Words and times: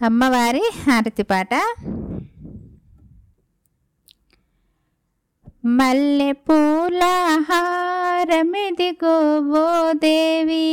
అమ్మవారి 0.00 0.62
హారతి 0.84 1.22
పాట. 1.22 1.52
మల్లె 5.78 6.32
పూల 6.32 7.02
హారమిదిగో 7.48 9.14
ఓ 9.62 9.92
దేవి 9.92 10.68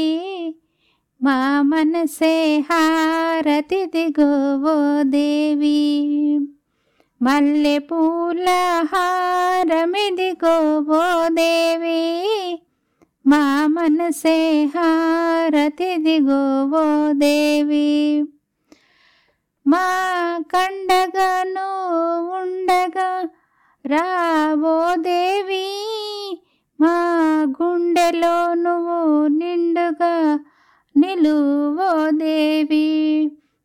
మా 1.24 1.62
మనసే 1.62 2.36
హారతిదిగో 2.70 4.30
ఓ 4.74 4.78
దేవి. 5.04 5.80
మల్లె 7.22 7.78
పూల 7.80 8.48
హారమిదిగో 8.94 10.56
ఓ 11.02 11.04
దేవి 11.30 12.02
మా 13.26 13.44
మనసే 13.68 14.38
హారతిదిగో 14.76 16.42
ఓ 16.84 16.86
దేవి. 17.14 17.88
మా 19.68 19.86
కండగను 20.52 21.68
ఉండగా 22.42 23.10
రావో 23.86 24.76
దేవి 24.96 25.66
మా 26.80 26.96
గుండెలో 27.62 28.54
నువ్వు 28.54 29.28
నిండుగా 29.28 30.14
నిలువో 30.96 31.90
దేవి. 32.12 32.88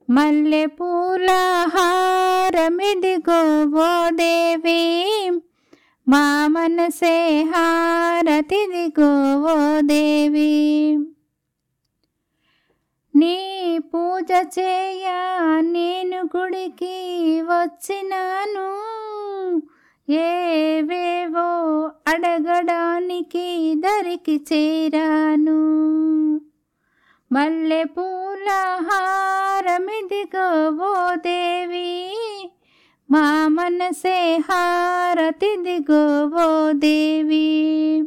మల్లె 0.09 0.66
పూల 0.66 1.29
హారమిదిగో 1.74 3.41
ఓ 3.84 4.10
దేవి 4.10 4.82
మా 6.09 6.48
మనసే 6.48 7.43
హారతిదిగో 7.43 9.10
ఓ 9.55 9.57
దేవి. 9.80 10.52
నీ 13.22 13.78
పూజ 13.78 14.30
చేయ 14.58 15.06
నేను 15.60 16.22
గుడికి 16.36 16.96
వచ్చినాను. 17.42 18.68
ఏవేవో 20.10 21.48
అడగడానికి 22.09 23.74
దరికి 23.74 24.45
చేరాను. 24.52 25.60
మల్లె 27.32 27.84
పూల 27.84 28.48
హారమిదిగో 28.88 30.70
ఓ 30.70 31.14
దేవి 31.14 31.92
మా 33.10 33.48
మనసే 33.48 34.38
హారతిదిగో 34.38 36.26
ఓ 36.26 36.73
దేవి. 36.73 38.02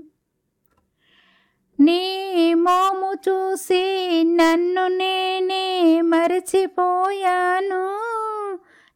నీ 1.80 2.54
మో 2.54 2.95
చూసి 3.30 4.24
నన్ను 4.24 4.88
నేనే 4.88 6.02
మరచిపోయాను. 6.02 7.96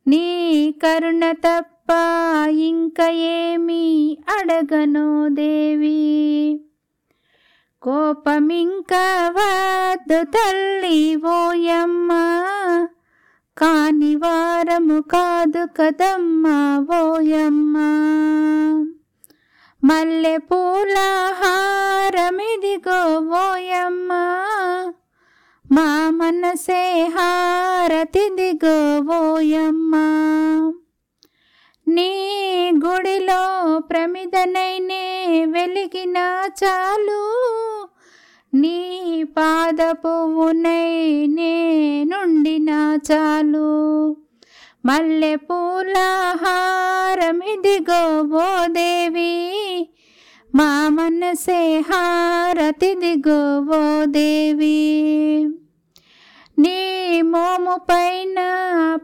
నీ 0.08 0.72
కరుణ 0.72 1.32
తప్ప 1.32 1.88
ఇంక 2.50 3.02
ఏమి 3.12 4.18
అడగను 4.40 5.28
దేవి. 5.30 6.60
కోపమింక 7.82 8.94
వద్దు 9.38 10.24
తల్లి 10.24 11.16
ఓయమ్మా. 11.16 12.46
కాని 13.58 14.16
వారము 14.16 15.02
కాదు 15.02 15.68
కదమ్మా 15.78 16.86
ఓయమ్మా. 16.98 18.29
మల్లె 19.84 20.38
పూల 20.38 20.96
హారమిదిగో 21.32 23.02
ఓయమ్మ 23.30 24.12
మా 25.72 26.10
మనసే 26.10 27.08
హారతిదిగో 27.08 28.76
ఓయమ్మ. 29.18 29.96
నీ 31.88 32.12
గుడిలో 32.86 33.42
ప్రమిదనైనే 33.80 35.04
వెలిగిన 35.46 36.18
చాలు 36.64 37.22
నీ 38.54 39.24
పాద 39.24 39.92
పువ్వునై 39.92 41.28
నేనుండిన 41.28 42.70
చాలు. 43.12 43.70
మల్లె 44.86 45.36
పూల 45.36 45.96
హారమిదిగో 46.44 48.02
ఓ 48.34 48.68
దేవి 48.68 49.32
మా 50.56 50.90
మనసే 50.90 51.80
హారతి 51.80 52.96
దిగువో 52.96 54.06
దేవి. 54.06 55.50
నీ 56.60 57.22
మోము 57.22 57.76
పైన 57.76 58.36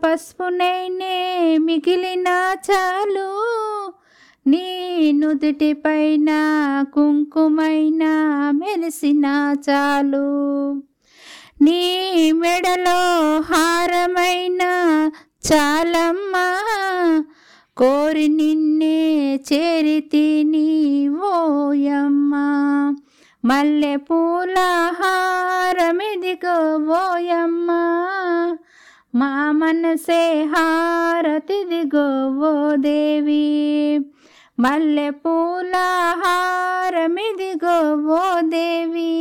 పసుపునైనే 0.05 1.57
మిగిలిన 1.57 2.27
చాలు. 2.71 3.43
నీ 4.47 5.11
నుదుటి 5.11 5.73
పైన 5.73 6.27
కుంకుమైన 6.93 8.03
మెరిసిన 8.51 9.55
చాలు. 9.69 10.27
నీ 11.61 12.31
మెడలో 12.31 13.39
హారమైన 13.39 14.61
చాలమ్మా. 15.53 16.61
కోరి 17.77 18.27
నిన్నే 18.27 19.35
చేరితిని 19.35 21.09
ఓయమ్మ 21.09 22.35
మల్లె 23.45 23.95
పూల 23.95 24.55
హారమిదిగో 24.99 26.85
ఓయమ్మ 26.87 27.71
మా 29.15 29.51
మనసే 29.51 30.43
హారతిదిగో 30.43 32.39
ఓ 32.39 32.75
దేవి. 32.75 33.99
మల్లె 34.59 35.09
పూల 35.09 35.73
హారమిదిగో 36.23 37.95
ఓ 38.07 38.41
దేవి. 38.41 39.11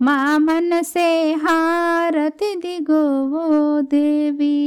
మా 0.00 0.38
మనసే 0.38 1.32
హారతిదిగో 1.32 3.02
ఓ 3.32 3.80
దేవి. 3.80 4.58